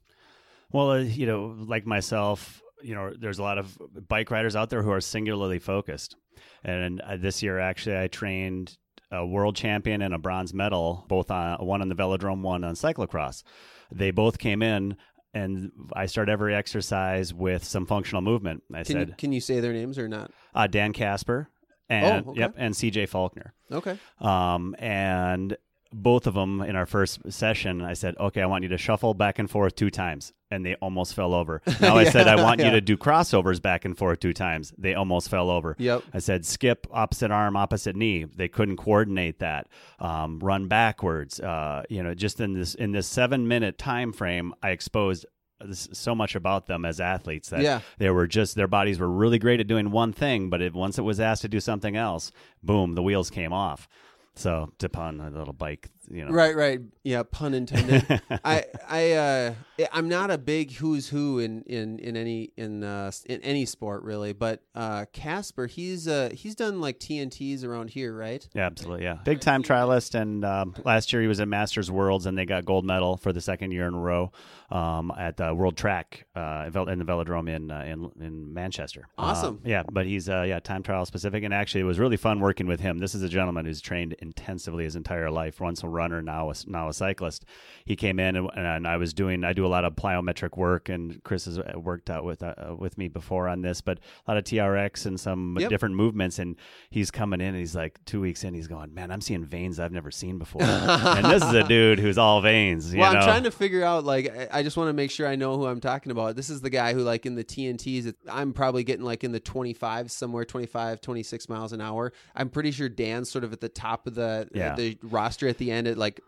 [0.72, 3.78] Well, uh, you know, like myself, you know, there's a lot of
[4.08, 6.16] bike riders out there who are singularly focused.
[6.64, 8.78] And uh, this year, actually, I trained
[9.12, 12.76] a world champion and a bronze medal, both on one on the velodrome, one on
[12.76, 13.44] cyclocross.
[13.92, 14.96] They both came in.
[15.34, 18.64] And I start every exercise with some functional movement.
[18.74, 20.32] I Can said, you, can you say their names or not?
[20.54, 21.50] uh, Dan Casper,
[21.90, 22.40] and Oh, okay.
[22.42, 23.54] yep, and CJ Faulkner.
[23.72, 23.98] Okay.
[24.20, 25.56] Um, and
[25.94, 29.14] both of them in our first session, I said, "Okay, I want you to shuffle
[29.14, 31.62] back and forth two times," and they almost fell over.
[31.82, 32.68] Now I said, "I want yeah.
[32.68, 35.76] you to do crossovers back and forth two times." They almost fell over.
[35.80, 36.04] Yep.
[36.14, 39.68] I said, "Skip opposite arm, opposite knee." They couldn't coordinate that.
[40.00, 41.40] Um, run backwards.
[41.40, 45.26] Uh, you know, just in this in this seven minute time frame, I exposed
[45.74, 47.82] so much about them as athletes that Yeah.
[47.98, 50.98] they were just their bodies were really great at doing one thing, but it, once
[50.98, 52.32] it was asked to do something else,
[52.64, 53.88] boom, the wheels came off.
[54.36, 56.80] So to pun a little bike, you know, Right, right.
[57.04, 58.22] Yeah, pun intended.
[58.46, 59.54] I, I, uh,
[59.92, 64.04] I'm not a big who's who in in in any in uh in any sport
[64.04, 68.48] really, but uh, Casper, he's uh he's done like TNTs around here, right?
[68.54, 69.06] Yeah, absolutely.
[69.06, 72.46] Yeah, big time trialist, and um, last year he was at Masters Worlds, and they
[72.46, 74.32] got gold medal for the second year in a row
[74.70, 79.08] um, at the World Track uh, in the Velodrome in uh, in in Manchester.
[79.18, 79.62] Awesome.
[79.66, 82.40] Uh, yeah, but he's uh, yeah time trial specific, and actually it was really fun
[82.40, 83.00] working with him.
[83.00, 85.60] This is a gentleman who's trained intensively his entire life.
[85.60, 87.46] Once a runner, now a, now a cyclist.
[87.86, 90.90] He came in, and, and I was doing I do a lot of plyometric work,
[90.90, 94.32] and Chris has uh, worked out with uh, with me before on this, but a
[94.32, 95.70] lot of TRX and some Yep.
[95.70, 96.56] different movements, and
[96.90, 99.80] he's coming in, and he's like two weeks in, he's going, man, I'm seeing veins
[99.80, 102.94] I've never seen before, and this is a dude who's all veins.
[102.94, 103.20] You well, know?
[103.20, 104.04] I'm trying to figure out.
[104.06, 106.36] Like, I- I just want to make sure I know who I'm talking about.
[106.36, 109.40] This is the guy who, like, in the TNTs, I'm probably getting like in the
[109.40, 112.12] 25 somewhere, 25, 26 miles an hour.
[112.36, 114.76] I'm pretty sure Dan's sort of at the top of the Yeah.
[114.76, 116.22] the roster at the end It like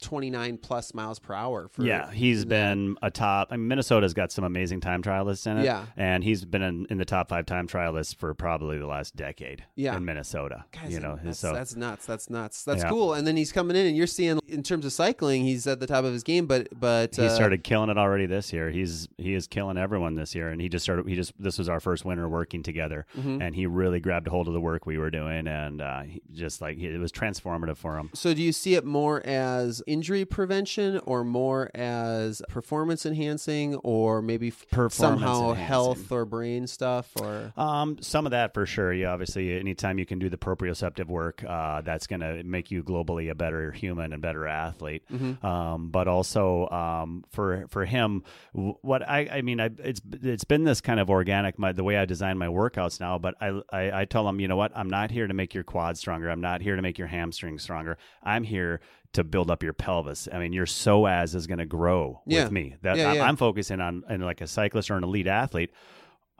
[0.00, 1.68] 29 plus miles per hour.
[1.68, 3.48] For, Yeah, he's been a top.
[3.50, 5.64] I mean, Minnesota's got some amazing time trialists in it.
[5.64, 5.86] Yeah.
[5.96, 9.64] and he's been in, in the top five time trialists for probably the last decade.
[9.76, 9.96] Yeah.
[9.96, 10.64] in Minnesota.
[10.72, 12.06] Guys, you know, that's, so that's nuts.
[12.06, 12.64] That's nuts.
[12.64, 12.88] That's Yeah.
[12.88, 13.14] cool.
[13.14, 15.86] And then he's coming in, and you're seeing in terms of cycling, he's at the
[15.86, 16.46] top of his game.
[16.46, 18.70] But but he uh, started killing it already this year.
[18.70, 21.06] He's he is killing everyone this year, and he just started.
[21.06, 23.42] He just this was our first winter working together, Mm-hmm.
[23.42, 26.22] and he really grabbed a hold of the work we were doing, and uh, he
[26.32, 28.10] just like it was transformative for him.
[28.14, 34.22] So do you see it more as injury prevention, or more as performance enhancing, or
[34.22, 35.64] maybe Performance somehow enhancing.
[35.64, 38.92] health or brain stuff, or Um, some of that for sure.
[38.92, 42.82] Yeah, obviously, anytime you can do the proprioceptive work, uh, that's going to make you
[42.82, 45.02] globally a better human and better athlete.
[45.42, 48.22] Um, but also um, for for him,
[48.52, 51.96] what I I mean, I, it's it's been this kind of organic my, the way
[51.96, 53.18] I design my workouts now.
[53.18, 55.64] But I, I I tell him, you know what, I'm not here to make your
[55.64, 56.30] quad stronger.
[56.30, 57.98] I'm not here to make your hamstrings stronger.
[58.22, 58.80] I'm here
[59.12, 60.28] to build up your pelvis.
[60.32, 62.44] I mean, your psoas is going to grow Yeah.
[62.44, 62.76] with me.
[62.82, 63.24] That Yeah, I, yeah.
[63.24, 65.70] I'm focusing on, and like a cyclist or an elite athlete.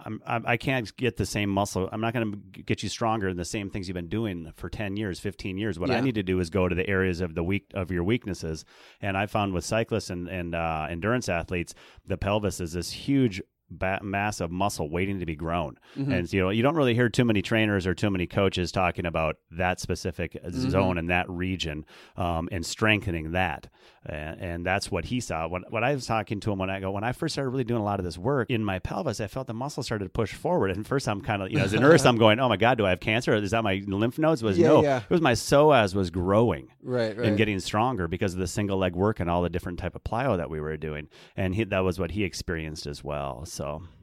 [0.02, 1.86] I'm, I'm I can't get the same muscle.
[1.92, 4.70] I'm not going to get you stronger in the same things you've been doing for
[4.70, 5.78] 10 years, 15 years.
[5.78, 5.90] What.
[5.90, 8.64] I need to do is go to the areas of the weak of your weaknesses.
[9.02, 11.74] And I found with cyclists and and uh, endurance athletes,
[12.06, 15.78] the pelvis is this huge ba- mass of muscle waiting to be grown.
[15.98, 16.12] Mm-hmm.
[16.12, 19.06] And you know, you don't really hear too many trainers or too many coaches talking
[19.06, 20.70] about that specific Mm-hmm.
[20.70, 21.84] zone and that region
[22.16, 23.68] um, and strengthening that.
[24.06, 25.46] And, and that's what he saw.
[25.48, 27.64] When, when I was talking to him, when I go, when I first started really
[27.64, 30.10] doing a lot of this work in my pelvis, I felt the muscle started to
[30.10, 30.70] push forward.
[30.70, 32.78] And first, I'm kind of, you know, as a nurse, I'm going, oh my God,
[32.78, 33.34] do I have cancer?
[33.34, 34.42] Is that my lymph nodes?
[34.42, 34.98] Was Yeah, no, yeah.
[34.98, 37.26] it was my psoas was growing right, right.
[37.28, 40.02] and getting stronger because of the single leg work and all the different type of
[40.02, 41.08] plyo that we were doing.
[41.36, 43.44] And he, that was what he experienced as well.
[43.44, 43.59] So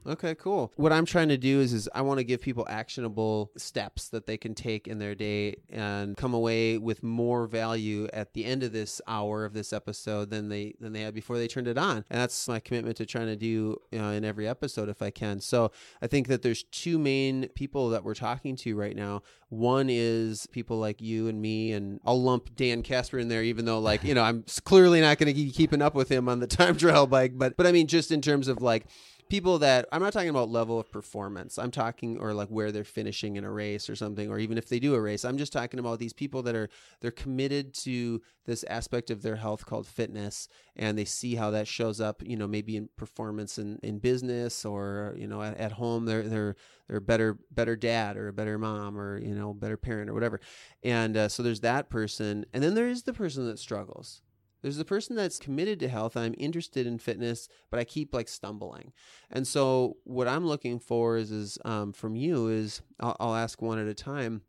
[0.07, 0.71] Okay, cool.
[0.77, 4.25] What I'm trying to do is is I want to give people actionable steps that
[4.25, 8.63] they can take in their day and come away with more value at the end
[8.63, 11.77] of this hour of this episode than they than they had before they turned it
[11.77, 12.05] on.
[12.09, 15.09] And that's my commitment to trying to do you know, in every episode if I
[15.09, 15.41] can.
[15.41, 19.23] So I think that there's two main people that we're talking to right now.
[19.49, 23.65] One is people like you and me, and I'll lump Dan Casper in there, even
[23.65, 26.39] though like you know I'm clearly not going to be keeping up with him on
[26.39, 27.33] the time trial bike.
[27.35, 28.85] But but I mean just in terms of like
[29.29, 31.57] people that I'm not talking about level of performance.
[31.57, 34.69] I'm talking or like where they're finishing in a race or something, or even if
[34.69, 35.25] they do a race.
[35.25, 36.69] I'm just talking about these people that are
[37.01, 41.67] they're committed to this aspect of their health called fitness, and they see how that
[41.67, 42.21] shows up.
[42.25, 46.05] You know, maybe in performance in, in business or you know at, at home.
[46.05, 46.55] They're they're
[46.87, 50.13] they're a better better dad or a better mom or you know better parent or
[50.13, 50.39] whatever.
[50.83, 54.21] And uh, so there's that person, and then there is the person that struggles.
[54.61, 56.17] There's the person that's committed to health.
[56.17, 58.91] I'm interested in fitness, but I keep like stumbling.
[59.29, 63.61] And so what I'm looking for is, is um, from you is I'll, I'll ask
[63.61, 64.41] one at a time.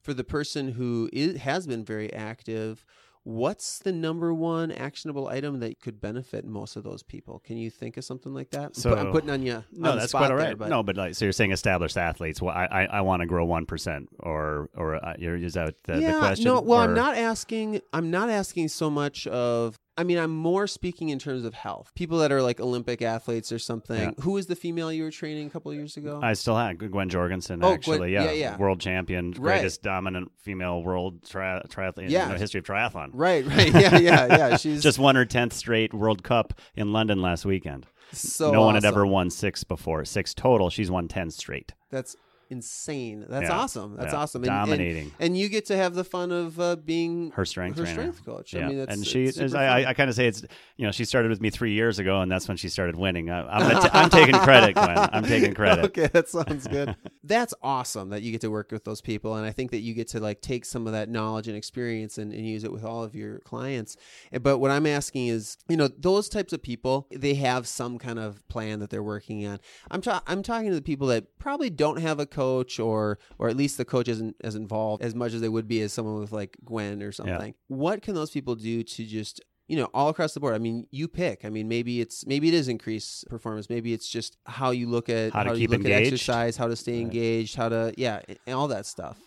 [0.00, 2.84] For the person who is, has been very active,
[3.28, 7.40] what's the number one actionable item that could benefit most of those people?
[7.40, 8.64] Can you think of something like that?
[8.68, 9.62] I'm So- I'm putting on you.
[9.70, 12.40] no, on that's quite all there, but- no, but like, so you're saying established athletes.
[12.40, 16.00] Well, I, I, I want to grow 1% or, or uh, you're, is that the,
[16.00, 16.44] yeah, the question?
[16.46, 16.62] no.
[16.62, 17.82] Well, I'm not asking.
[17.92, 21.90] I'm not asking so much of I mean, I'm more speaking in terms of health.
[21.94, 24.00] People that are like Olympic athletes or something.
[24.00, 24.10] Yeah.
[24.22, 26.20] Who was the female you were training a couple years ago?
[26.22, 28.12] I still had Gwen Jorgensen, Oh, Gwen- actually.
[28.12, 28.56] yeah, yeah, yeah.
[28.56, 29.58] World champion, Right.
[29.58, 32.26] greatest dominant female world tri- triathlete Yeah.
[32.26, 33.10] in the history of triathlon.
[33.12, 33.72] right, right.
[33.74, 34.56] Yeah, yeah, yeah.
[34.58, 37.86] She's Just won her 10th straight World Cup in London last weekend.
[38.12, 40.04] so no one had ever won six before.
[40.04, 40.70] Six total.
[40.70, 41.72] She's won 10 straight.
[41.90, 42.16] That's
[42.50, 43.24] insane.
[43.28, 43.56] That's Yeah.
[43.58, 43.96] awesome.
[43.96, 44.18] That's Yeah.
[44.20, 44.42] awesome.
[44.44, 45.12] And- and- Dominating.
[45.18, 48.00] And, you get to have the fun of uh, being Her strength her trainer.
[48.12, 48.52] strength coach.
[48.52, 49.54] Yeah, I mean, that's and she is.
[49.54, 49.84] I.
[49.90, 50.42] I, kind of say it's.
[50.76, 53.30] You know, she started with me three years ago, and that's when she started winning.
[53.30, 54.88] I, I'm, t- I'm taking credit, Gwen.
[55.12, 55.84] I'm taking credit.
[55.86, 56.96] okay, that sounds good.
[57.24, 59.92] That's awesome that you get to work with those people, and I think that you
[59.92, 62.84] get to like take some of that knowledge and experience and, and use it with
[62.84, 63.96] all of your clients.
[64.32, 67.98] Eh, But what I'm asking is, you know, those types of people, they have some
[67.98, 69.58] kind of plan that they're working on.
[69.90, 73.48] I'm ta- I'm talking to the people that probably don't have a coach, or or
[73.48, 76.18] at least the coach isn't as involved as much as they would be as someone
[76.20, 77.54] with like Gwen or something.
[77.68, 80.86] What can those people do to just you know all across the board i mean
[80.90, 84.70] you pick i mean maybe it's maybe it is increase performance maybe it's just how
[84.70, 86.06] you look at How to you keep look at engaged.
[86.14, 89.18] exercise how to stay engaged how to yeah and all that stuff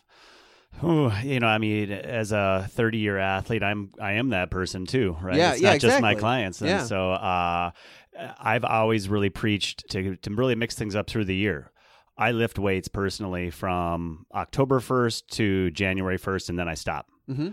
[0.84, 4.86] Ooh, you know, I mean, as a 30 year athlete, I'm I am that person
[4.86, 5.38] too, right?
[5.38, 6.86] Yeah, it's yeah, not just my clients, and Yeah.
[6.86, 7.71] so uh,
[8.39, 11.71] I've always really preached to to really mix things up through the year.
[12.21, 17.07] I lift weights personally from October 1st to January 1st, and then I stop.
[17.29, 17.49] mm-hmm.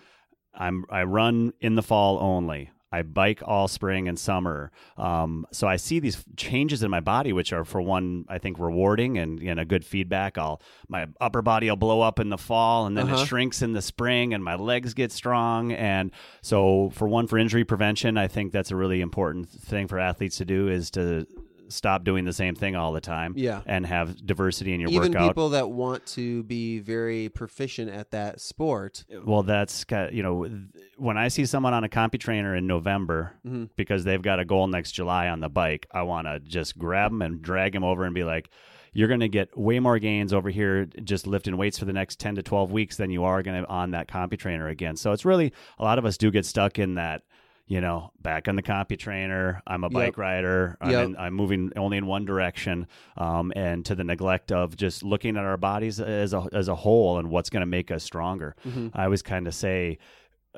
[0.54, 2.70] I'm I run in the fall only.
[2.90, 4.72] I bike all spring and summer.
[4.96, 8.58] Um, so I see these changes in my body, which are for one, I think
[8.58, 10.38] rewarding and, and a good feedback.
[10.38, 13.22] I'll my upper body will blow up in the fall and then Uh-huh.
[13.22, 15.70] it shrinks in the spring and my legs get strong.
[15.72, 19.98] And so for one, for injury prevention, I think that's a really important thing for
[19.98, 21.26] athletes to do is to
[21.68, 23.60] stop doing the same thing all the time Yeah.
[23.66, 25.28] and have diversity in your even workout.
[25.28, 30.48] people that want to be very proficient at that sport Well, that's ki- you know
[30.96, 33.70] when I see someone on a CompuTrainer in November Mhm.
[33.76, 37.10] because they've got a goal next July on the bike, I want to just grab
[37.10, 38.48] them and drag them over and be like,
[38.92, 42.18] "You're going to get way more gains over here just lifting weights for the next
[42.18, 45.24] ten to twelve weeks than you are going to on that CompuTrainer again." So it's
[45.24, 47.22] really a lot of us do get stuck in that.
[47.68, 49.92] You know, back on the CompuTrainer, I'm a Yep.
[49.92, 50.78] bike rider.
[50.80, 51.04] I'm, Yep.
[51.04, 52.86] in, I'm moving only in one direction,
[53.18, 56.74] um, and to the neglect of just looking at our bodies as a as a
[56.74, 58.56] whole and what's going to make us stronger.
[58.66, 58.90] Mhm.
[58.94, 59.98] I always kind of say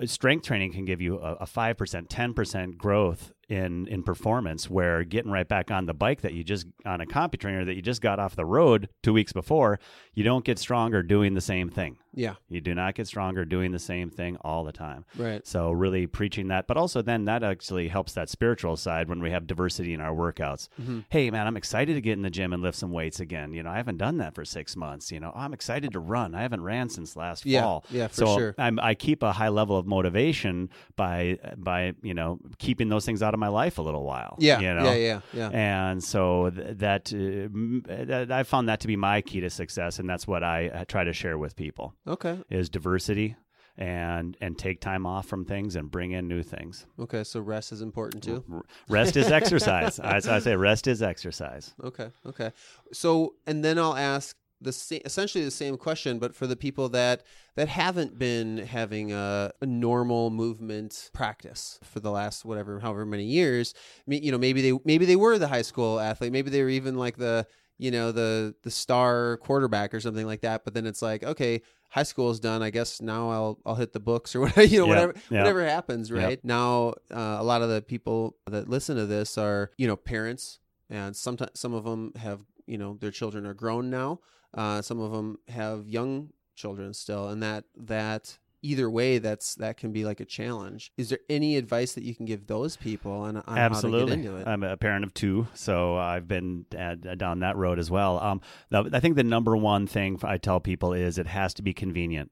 [0.00, 5.02] uh, strength training can give you a, a 5%, 10% growth in, in performance where
[5.04, 8.00] getting right back on the bike that you just on a CompuTrainer that you just
[8.00, 9.80] got off the road two weeks before,
[10.14, 11.98] you don't get stronger doing the same thing.
[12.14, 15.04] yeah You do not get stronger doing the same thing all the time.
[15.16, 19.20] right So really preaching that, but also then that actually helps that spiritual side when
[19.20, 20.68] we have diversity in our workouts.
[20.80, 21.04] Mhm.
[21.08, 23.52] Hey man, I'm excited to get in the gym and lift some weights again.
[23.52, 25.10] You know, I haven't done that for six months.
[25.10, 26.36] You know, I'm excited to run.
[26.36, 27.84] I haven't ran since last Yeah, fall.
[27.90, 28.54] yeah, for so sure.
[28.58, 33.22] I'm, I keep a high level of motivation by by you know keeping those things
[33.24, 34.36] out of my life a little while.
[34.38, 34.84] yeah you know?
[34.92, 38.96] yeah yeah yeah And so th- that, uh, m- that I found that to be
[38.96, 42.36] my key to success, and that's what I uh, try to share with people okay
[42.50, 43.36] is diversity
[43.78, 46.86] and and take time off from things and bring in new things.
[46.98, 48.44] okay so rest is important too
[48.88, 49.98] Rest is exercise.
[50.16, 51.74] As I say, rest is exercise.
[51.90, 52.08] Okay.
[52.26, 52.50] Okay.
[52.92, 56.88] So, and then I'll ask the sa- essentially the same question, but for the people
[56.90, 57.22] that
[57.56, 63.24] that haven't been having a, a normal movement practice for the last whatever, however many
[63.24, 63.74] years.
[64.06, 66.96] You know, maybe they maybe they were the high school athlete, maybe they were even
[66.96, 67.46] like the
[67.78, 70.64] you know the the star quarterback or something like that.
[70.64, 72.62] But then it's like, okay, high school is done.
[72.62, 74.64] I guess now I'll I'll hit the books or whatever.
[74.64, 76.10] You know, whatever whatever happens.
[76.10, 76.18] Yep.
[76.22, 79.96] Right now, uh, a lot of the people that listen to this are you know
[79.96, 84.20] parents and sometimes some of them have you know their children are grown now
[84.54, 89.78] uh, some of them have young children still and that that either way that's that
[89.78, 93.12] can be like a challenge is there any advice that you can give those people
[93.12, 94.16] on, on how to Absolutely.
[94.16, 97.78] get into it I'm a parent of two, so I've been uh, down that road
[97.78, 98.18] as well.
[98.18, 98.40] Um,
[98.72, 102.30] I think the number one thing I tell people is it has to be convenient.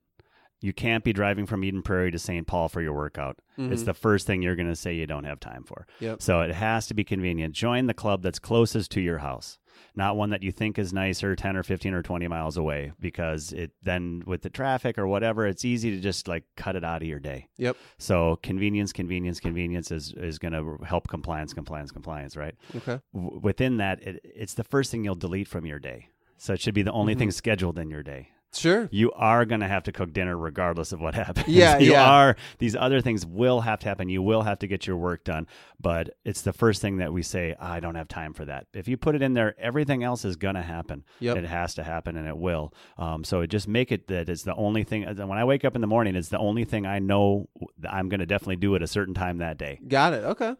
[0.60, 2.46] You can't be driving from Eden Prairie to St.
[2.46, 3.38] Paul for your workout.
[3.56, 3.86] It's Mhm.
[3.86, 5.86] the first thing you're going to say you don't have time for.
[6.00, 6.20] Yep.
[6.22, 7.54] So it has to be convenient.
[7.54, 9.58] Join the club that's closest to your house,
[9.94, 13.52] not one that you think is nicer 10 or 15 or 20 miles away because
[13.52, 17.02] it then with the traffic or whatever, it's easy to just like cut it out
[17.02, 17.46] of your day.
[17.56, 22.54] yep So convenience, convenience, convenience is, is going to help compliance, compliance, compliance, right?
[22.76, 26.08] okay W- within that, it, it's the first thing you'll delete from your day.
[26.36, 27.18] So it should be the only Mhm.
[27.18, 28.30] thing scheduled in your day.
[28.54, 28.88] Sure.
[28.90, 31.48] You are going to have to cook dinner regardless of what happens.
[31.48, 32.10] Yeah, you yeah.
[32.10, 32.36] are.
[32.58, 34.08] These other things will have to happen.
[34.08, 35.46] You will have to get your work done.
[35.80, 38.66] But it's the first thing that we say, I don't have time for that.
[38.72, 41.04] If you put it in there, everything else is going to happen.
[41.20, 41.36] Yep.
[41.36, 42.72] It has to happen and it will.
[42.96, 45.04] Um, so just make it that it's the only thing.
[45.04, 47.48] When I wake up in the morning, it's the only thing I know
[47.88, 49.78] I'm going to definitely do at a certain time that day.
[49.86, 50.24] Got it.
[50.24, 50.54] Okay.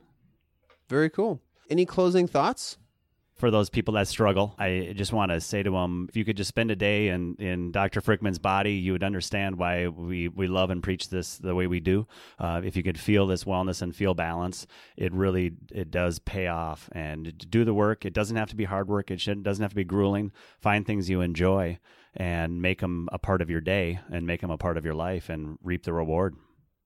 [0.89, 1.41] Very cool.
[1.71, 2.79] Any closing thoughts?
[3.39, 4.55] For those people that struggle.
[4.59, 7.37] I just want to say to them, if you could just spend a day in,
[7.37, 8.01] in Dr.
[8.01, 11.81] Frickman's body, you would understand why we, we love and preach this the way we
[11.81, 12.07] do.
[12.39, 16.49] Uh, if you could feel this wellness and feel balance, it really it does pay
[16.49, 16.89] off.
[16.93, 18.05] And do the work.
[18.05, 19.11] It doesn't have to be hard work.
[19.11, 20.33] It shouldn't, doesn't have to be grueling.
[20.61, 21.79] Find things you enjoy
[22.17, 24.95] and make them a part of your day and make them a part of your
[24.95, 26.35] life and reap the reward.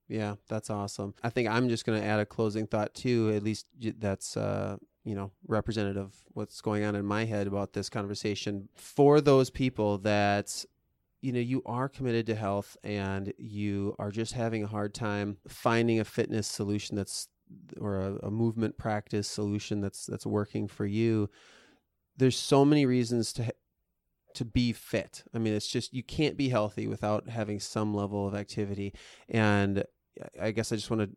[0.08, 1.14] Yeah, that's awesome.
[1.22, 3.32] I think I'm just going to add a closing thought too.
[3.34, 3.66] At least
[3.98, 8.68] that's uh, you know representative what's going on in my head about this conversation.
[8.74, 10.64] For those people that
[11.20, 15.38] you know you are committed to health and you are just having a hard time
[15.48, 17.28] finding a fitness solution that's
[17.78, 21.28] or a, a movement practice solution that's that's working for you.
[22.16, 23.52] There's so many reasons to
[24.34, 25.24] to be fit.
[25.34, 28.94] I mean, it's just you can't be healthy without having some level of activity.
[29.28, 29.84] And
[30.40, 31.16] I guess I just want to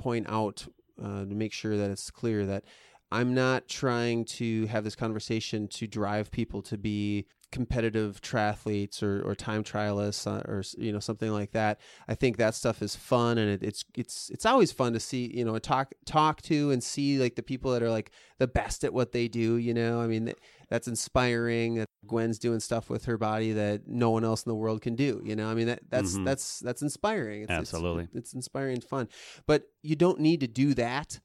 [0.00, 0.66] point out
[1.02, 2.64] uh, to make sure that it's clear that
[3.12, 9.22] I'm not trying to have this conversation to drive people to be competitive triathletes or,
[9.22, 11.78] or time trialists uh, or you know something like that.
[12.08, 15.30] I think that stuff is fun and it, it's it's it's always fun to see
[15.32, 18.82] you know talk talk to and see like the people that are like the best
[18.82, 19.56] at what they do.
[19.56, 20.32] You know, I mean
[20.68, 21.84] that's inspiring.
[22.06, 25.22] Gwen's doing stuff with her body that no one else in the world can do.
[25.24, 26.24] You know, I mean that that's Mhm.
[26.24, 27.42] that's that's inspiring.
[27.42, 28.04] It's, Absolutely.
[28.04, 29.08] it's, it's inspiring and fun.
[29.46, 31.20] But you don't need to do that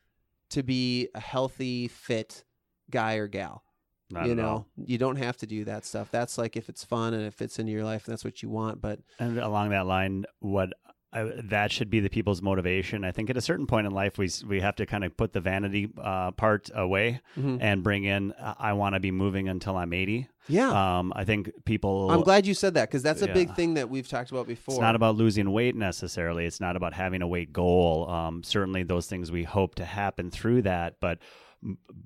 [0.50, 2.44] to be a healthy, fit
[2.90, 3.64] guy or gal.
[4.12, 4.68] Not you know, all.
[4.76, 6.10] you don't have to do that stuff.
[6.10, 8.50] That's like if it's fun and it fits into your life, and that's what you
[8.50, 8.82] want.
[8.82, 10.70] But And along that line, what
[11.12, 13.04] I, that should be the people's motivation.
[13.04, 15.34] I think at a certain point in life, we we have to kind of put
[15.34, 17.58] the vanity uh, part away Mhm.
[17.62, 18.34] and bring in.
[18.60, 20.28] I want to be moving until I'm 80.
[20.48, 22.12] yeah, Um, I think people.
[22.12, 24.76] I'm glad you said that because that's a big thing that we've talked about before.
[24.76, 26.46] It's not about losing weight necessarily.
[26.46, 28.08] It's not about having a weight goal.
[28.10, 31.18] Um, certainly, those things we hope to happen through that, but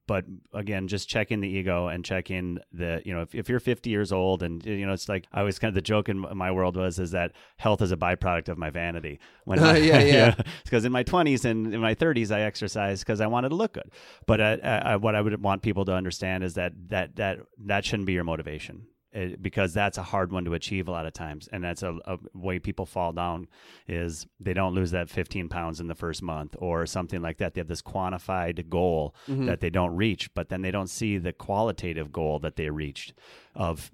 [0.08, 3.50] but again, just check in the ego and check in the you know if, if
[3.50, 6.10] you're 50 years old and you know it's like I was kind of the joke
[6.10, 9.20] in my world was is that health is a byproduct of my vanity.
[9.46, 10.36] When I, Yeah, yeah.
[10.64, 13.74] because in my 20s and in my 30s I exercised because I wanted to look
[13.74, 13.92] good.
[14.26, 17.86] But uh, uh, what I would want people to understand is that that that that
[17.86, 18.88] shouldn't be your motivation.
[19.14, 21.96] It, because that's a hard one to achieve a lot of times, and that's a,
[22.06, 23.48] a way people fall down
[23.88, 27.54] is they don't lose that 15 pounds in the first month or something like that.
[27.54, 29.46] They have this quantified goal Mm-hmm.
[29.46, 33.14] that they don't reach, but then they don't see the qualitative goal that they reached
[33.56, 33.92] of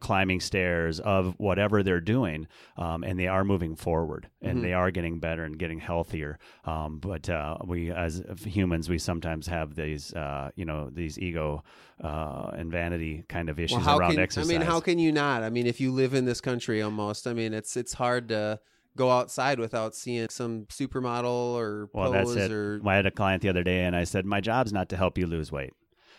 [0.00, 2.46] climbing stairs, of whatever they're doing,
[2.76, 4.62] um, and they are moving forward and Mm-hmm.
[4.62, 6.38] they are getting better and getting healthier.
[6.64, 11.64] Um, but uh, we, as humans, we sometimes have these, uh, you know, these ego
[12.02, 14.48] uh, and vanity kind of issues well, how around can exercise.
[14.50, 15.42] I mean, how can you not?
[15.42, 17.26] I mean, if you live in this country, almost.
[17.26, 18.60] I mean, it's it's hard to
[18.96, 22.52] go outside without seeing some supermodel or Well, pose that's it.
[22.52, 24.96] or I had a client the other day, and I said, "My job's not to
[24.96, 25.72] help you lose weight.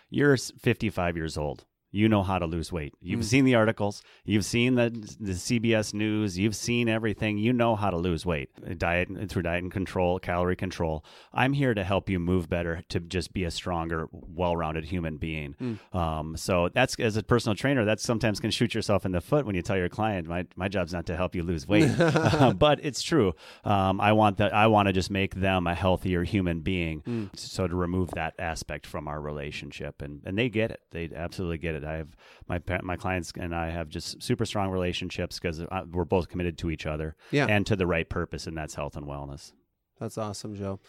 [0.09, 1.65] You're 55 years old.
[1.91, 2.93] You know how to lose weight.
[3.01, 3.23] You've Mm.
[3.23, 4.01] seen the articles.
[4.23, 6.37] You've seen the the CBS News.
[6.37, 7.37] You've seen everything.
[7.37, 8.49] You know how to lose weight.
[8.77, 11.03] Diet through diet and control, calorie control.
[11.33, 15.55] I'm here to help you move better, to just be a stronger, well-rounded human being.
[15.61, 15.95] Mm.
[15.95, 19.45] Um, so that's as a personal trainer, that sometimes can shoot yourself in the foot
[19.45, 21.89] when you tell your client, "My my job's not to help you lose weight,"
[22.59, 23.33] but it's true.
[23.63, 24.53] Um, I want that.
[24.53, 27.01] I want to just make them a healthier human being.
[27.01, 27.29] Mm.
[27.37, 30.81] So to remove that aspect from our relationship, and and they get it.
[30.91, 31.78] They absolutely get it.
[31.86, 32.15] I have
[32.47, 36.57] my my clients and I have just super strong relationships because uh, we're both committed
[36.59, 37.45] to each other Yeah.
[37.47, 39.51] and to the right purpose, and that's health and wellness.
[39.99, 40.80] That's awesome, Joe.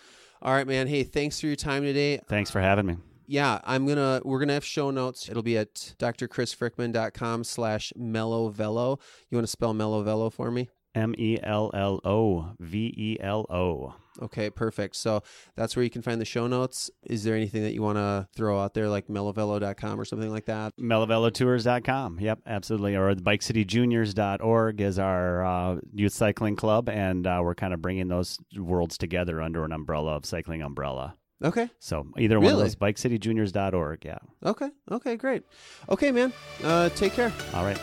[0.42, 0.86] All right, man.
[0.86, 2.20] Hey, thanks for your time today.
[2.28, 2.96] Thanks for having me.
[3.26, 5.28] Yeah, I'm gonna we're gonna have show notes.
[5.28, 8.98] It'll be at drchrisfrickman.com slash mellovelo.
[9.30, 10.68] You want to spell mellovelo for me?
[10.94, 13.94] M E L L O V E L O.
[14.20, 14.96] Okay, perfect.
[14.96, 15.22] So
[15.56, 16.90] that's where you can find the show notes.
[17.04, 20.46] Is there anything that you want to throw out there, like mellovelo.com or something like
[20.46, 20.72] that?
[20.78, 22.18] MelloveloTours.com.
[22.20, 22.96] Yep, absolutely.
[22.96, 28.08] Or the BikeCityJuniors.org is our uh, youth cycling club, and uh, we're kind of bringing
[28.08, 31.14] those worlds together under an umbrella of Cycling Umbrella.
[31.42, 32.64] Okay, So either one of Really?
[32.64, 34.04] those, BikeCityJuniors.org.
[34.04, 34.18] Yeah.
[34.44, 35.44] okay, okay, great.
[35.88, 36.32] Okay, man.
[36.62, 37.32] Uh, take care.
[37.54, 37.78] All right.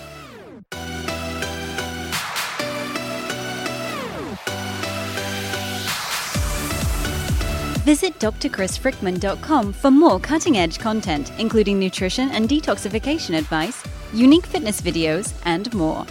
[7.87, 13.81] Visit drchrisfrickman.com for more cutting edge content, including nutrition and detoxification advice,
[14.11, 16.05] unique fitness videos, and more.